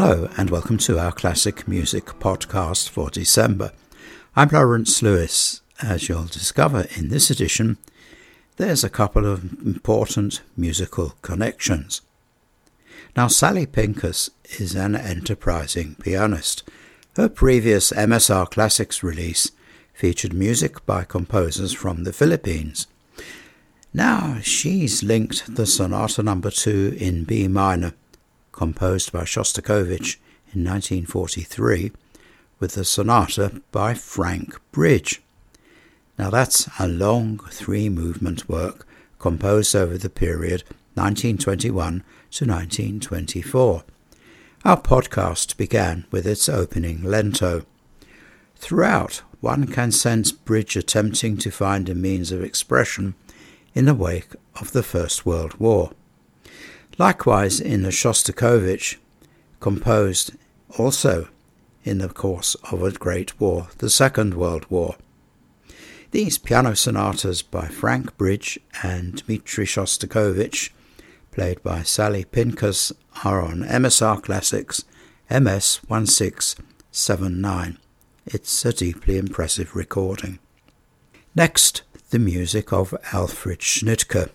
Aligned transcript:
Hello, 0.00 0.28
and 0.36 0.48
welcome 0.48 0.78
to 0.78 0.96
our 0.96 1.10
classic 1.10 1.66
music 1.66 2.04
podcast 2.20 2.88
for 2.88 3.10
December. 3.10 3.72
I'm 4.36 4.48
Lawrence 4.48 5.02
Lewis. 5.02 5.60
As 5.82 6.08
you'll 6.08 6.26
discover 6.26 6.86
in 6.96 7.08
this 7.08 7.30
edition, 7.30 7.78
there's 8.58 8.84
a 8.84 8.90
couple 8.90 9.26
of 9.26 9.60
important 9.66 10.42
musical 10.56 11.14
connections. 11.22 12.00
Now, 13.16 13.26
Sally 13.26 13.66
Pinkas 13.66 14.30
is 14.60 14.76
an 14.76 14.94
enterprising 14.94 15.96
pianist. 15.96 16.62
Her 17.16 17.28
previous 17.28 17.90
MSR 17.90 18.48
Classics 18.52 19.02
release 19.02 19.50
featured 19.92 20.32
music 20.32 20.86
by 20.86 21.02
composers 21.02 21.72
from 21.72 22.04
the 22.04 22.12
Philippines. 22.12 22.86
Now 23.92 24.38
she's 24.42 25.02
linked 25.02 25.56
the 25.56 25.66
Sonata 25.66 26.22
Number 26.22 26.50
no. 26.50 26.52
2 26.52 26.98
in 27.00 27.24
B 27.24 27.48
minor 27.48 27.94
composed 28.58 29.12
by 29.12 29.22
Shostakovich 29.22 30.16
in 30.52 30.64
1943, 30.64 31.92
with 32.58 32.72
the 32.72 32.84
sonata 32.84 33.62
by 33.70 33.94
Frank 33.94 34.58
Bridge. 34.72 35.22
Now 36.18 36.30
that's 36.30 36.68
a 36.80 36.88
long 36.88 37.38
three 37.52 37.88
movement 37.88 38.48
work 38.48 38.84
composed 39.20 39.76
over 39.76 39.96
the 39.96 40.10
period 40.10 40.64
1921 40.94 42.02
to 42.32 42.44
1924. 42.46 43.84
Our 44.64 44.80
podcast 44.80 45.56
began 45.56 46.04
with 46.10 46.26
its 46.26 46.48
opening 46.48 47.04
lento. 47.04 47.64
Throughout, 48.56 49.22
one 49.40 49.68
can 49.68 49.92
sense 49.92 50.32
Bridge 50.32 50.74
attempting 50.74 51.36
to 51.36 51.52
find 51.52 51.88
a 51.88 51.94
means 51.94 52.32
of 52.32 52.42
expression 52.42 53.14
in 53.72 53.84
the 53.84 53.94
wake 53.94 54.34
of 54.60 54.72
the 54.72 54.82
First 54.82 55.24
World 55.24 55.54
War. 55.60 55.92
Likewise, 56.98 57.60
in 57.60 57.82
the 57.82 57.90
Shostakovich, 57.90 58.96
composed 59.60 60.32
also 60.76 61.28
in 61.84 61.98
the 61.98 62.08
course 62.08 62.56
of 62.72 62.82
a 62.82 62.90
great 62.90 63.40
war, 63.40 63.68
the 63.78 63.88
Second 63.88 64.34
World 64.34 64.66
War. 64.68 64.96
These 66.10 66.38
piano 66.38 66.74
sonatas 66.74 67.42
by 67.42 67.68
Frank 67.68 68.16
Bridge 68.16 68.58
and 68.82 69.14
Dmitri 69.16 69.64
Shostakovich, 69.64 70.70
played 71.30 71.62
by 71.62 71.82
Sally 71.82 72.24
Pinkas, 72.24 72.92
are 73.24 73.42
on 73.42 73.62
MSR 73.62 74.20
Classics 74.22 74.84
MS 75.30 75.80
1679. 75.86 77.78
It's 78.26 78.64
a 78.64 78.72
deeply 78.72 79.18
impressive 79.18 79.76
recording. 79.76 80.40
Next, 81.34 81.82
the 82.10 82.18
music 82.18 82.72
of 82.72 82.92
Alfred 83.12 83.60
Schnittke. 83.60 84.30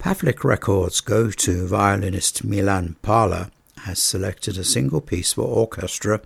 Pavlik 0.00 0.44
Records 0.44 1.02
go 1.02 1.30
to 1.30 1.66
violinist 1.66 2.42
Milan 2.42 2.96
Paľa 3.02 3.50
has 3.80 3.98
selected 3.98 4.56
a 4.56 4.64
single 4.64 5.02
piece 5.02 5.34
for 5.34 5.42
orchestra, 5.42 6.22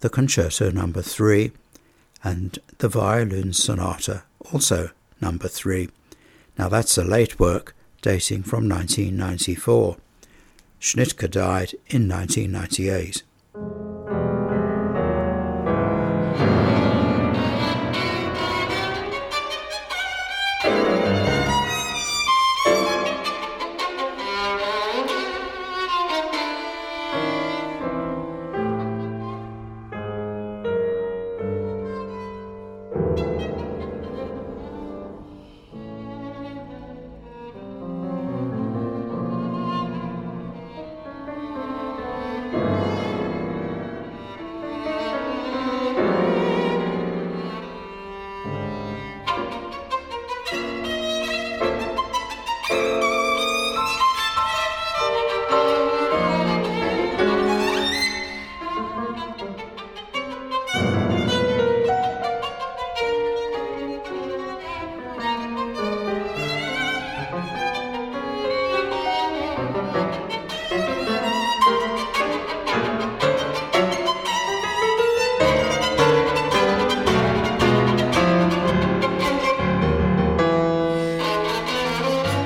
the 0.00 0.10
Concerto 0.10 0.72
Number 0.72 0.98
no. 0.98 1.04
3, 1.04 1.52
and 2.24 2.58
the 2.78 2.88
Violin 2.88 3.52
Sonata, 3.52 4.24
also 4.52 4.90
number 5.20 5.46
3. 5.46 5.88
Now 6.58 6.68
that's 6.68 6.98
a 6.98 7.04
late 7.04 7.38
work 7.38 7.76
dating 8.02 8.42
from 8.42 8.68
1994. 8.68 9.96
Schnittke 10.80 11.30
died 11.30 11.74
in 11.86 12.08
1998. 12.08 13.22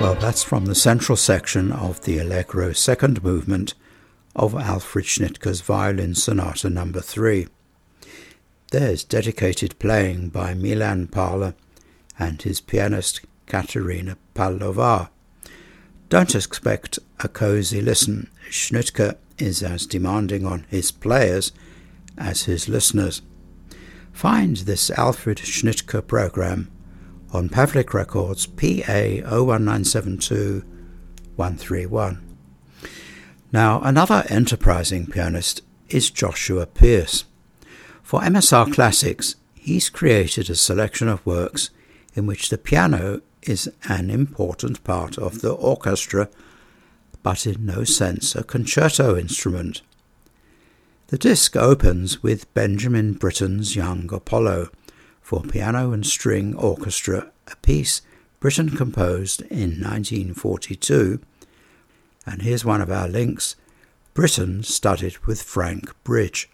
Well, 0.01 0.15
that's 0.15 0.45
from 0.45 0.67
the 0.67 0.77
central 0.77 1.17
section 1.17 1.73
of 1.73 2.03
the 2.03 2.21
Allegro 2.21 2.73
second 2.73 3.25
movement 3.25 3.75
of 4.37 4.55
Alfred 4.55 5.05
Schnittke's 5.07 5.61
Violin 5.61 6.15
Sonata 6.15 6.71
No. 6.71 6.85
3. 6.87 7.49
There's 8.71 9.03
dedicated 9.03 9.77
playing 9.81 10.29
by 10.29 10.55
Milan 10.55 11.09
Paľa 11.09 11.55
and 12.17 12.41
his 12.41 12.61
pianist 12.61 13.23
Katerina 13.47 14.17
Pavlova. 14.35 15.11
Don't 16.09 16.35
expect 16.35 17.01
a 17.19 17.29
cosy 17.29 17.81
listen. 17.81 18.31
Schnittke 18.49 19.17
is 19.37 19.65
as 19.65 19.85
demanding 19.85 20.47
on 20.47 20.65
his 20.71 20.93
players 20.93 21.51
as 22.17 22.45
his 22.45 22.69
listeners. 22.69 23.21
Find 24.13 24.59
this 24.59 24.91
Alfred 24.93 25.39
Schnittke 25.39 26.07
program 26.07 26.71
on 27.33 27.49
Pavlik 27.49 27.93
Records 27.93 28.47
PA 28.47 28.63
01972 29.29 30.65
131. 31.37 32.37
Now, 33.53 33.81
another 33.83 34.25
enterprising 34.29 35.07
pianist 35.07 35.63
is 35.89 36.11
Joshua 36.11 36.67
Pierce. 36.67 37.25
For 38.03 38.21
MSR 38.21 38.73
Classics, 38.73 39.37
he's 39.55 39.89
created 39.89 40.51
a 40.51 40.55
selection 40.55 41.09
of 41.09 41.25
works 41.25 41.71
in 42.15 42.27
which 42.27 42.49
the 42.49 42.59
piano 42.59 43.21
is 43.43 43.71
an 43.89 44.11
important 44.11 44.83
part 44.85 45.17
of 45.19 45.41
the 45.41 45.53
orchestra, 45.53 46.29
but 47.23 47.47
in 47.47 47.65
no 47.65 47.85
sense 47.85 48.35
a 48.35 48.43
concerto 48.43 49.17
instrument. 49.17 49.83
The 51.09 51.19
disc 51.19 51.57
opens 51.57 52.23
with 52.23 52.53
Benjamin 52.53 53.15
Britten's 53.15 53.75
Young 53.75 54.13
Apollo, 54.13 54.71
for 55.29 55.43
piano 55.43 55.93
and 55.93 56.07
string 56.07 56.55
orchestra, 56.55 57.31
a 57.49 57.57
piece 57.57 58.01
Britten 58.41 58.71
composed 58.71 59.43
in 59.43 59.79
1942. 59.79 61.21
And 62.25 62.41
here's 62.41 62.65
one 62.65 62.81
of 62.81 62.91
our 62.91 63.07
links 63.07 63.55
Britten 64.15 64.63
studied 64.63 65.19
with 65.27 65.43
Frank 65.43 65.93
Bridge. 66.03 66.49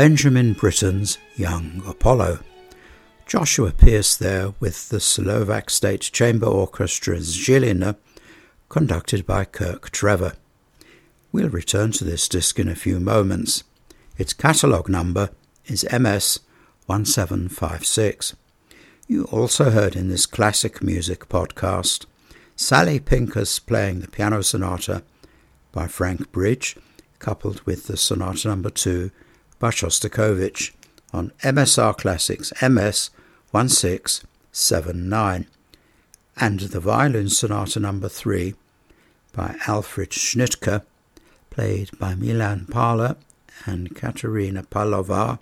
Benjamin 0.00 0.54
Britten's 0.54 1.18
Young 1.36 1.82
Apollo. 1.86 2.38
Joshua 3.26 3.70
Pierce 3.70 4.16
there 4.16 4.54
with 4.58 4.88
the 4.88 4.98
Slovak 4.98 5.68
State 5.68 6.00
Chamber 6.00 6.46
Orchestra's 6.46 7.36
Žilina, 7.36 7.96
conducted 8.70 9.26
by 9.26 9.44
Kirk 9.44 9.90
Trevor. 9.90 10.36
We'll 11.32 11.50
return 11.50 11.92
to 11.92 12.04
this 12.04 12.30
disc 12.30 12.58
in 12.58 12.66
a 12.66 12.74
few 12.74 12.98
moments. 12.98 13.62
Its 14.16 14.32
catalogue 14.32 14.88
number 14.88 15.28
is 15.66 15.86
MS 15.92 16.40
1756. 16.86 18.34
You 19.06 19.24
also 19.24 19.68
heard 19.68 19.96
in 19.96 20.08
this 20.08 20.24
classic 20.24 20.82
music 20.82 21.28
podcast 21.28 22.06
Sally 22.56 23.00
Pinkas 23.00 23.60
playing 23.66 24.00
the 24.00 24.08
piano 24.08 24.40
sonata 24.40 25.02
by 25.72 25.86
Frank 25.86 26.32
Bridge, 26.32 26.78
coupled 27.18 27.60
with 27.66 27.86
the 27.86 27.98
sonata 27.98 28.48
number 28.48 28.70
2 28.70 29.10
by 29.60 29.70
Shostakovich 29.70 30.72
on 31.12 31.30
MSR 31.42 31.96
Classics 31.96 32.52
MS 32.62 33.10
1679 33.50 35.46
and 36.36 36.60
the 36.60 36.80
violin 36.80 37.28
sonata 37.28 37.78
number 37.78 38.08
3 38.08 38.54
by 39.34 39.54
Alfred 39.66 40.10
Schnittke 40.10 40.82
played 41.50 41.90
by 41.98 42.14
Milan 42.14 42.66
Paľa 42.70 43.16
and 43.66 43.94
Katerina 43.94 44.62
Palova 44.62 45.38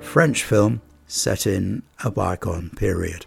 French 0.00 0.44
film 0.44 0.80
set 1.06 1.46
in 1.46 1.82
a 2.04 2.10
bygone 2.10 2.70
period. 2.70 3.26